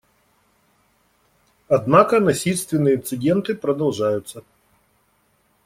Однако 1.67 2.19
насильственные 2.19 2.95
инциденты 2.95 3.53
продолжаются. 3.53 4.43